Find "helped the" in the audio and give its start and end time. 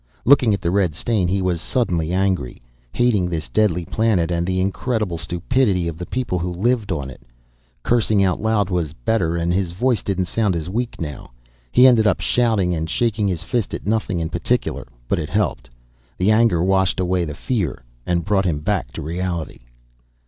15.29-16.31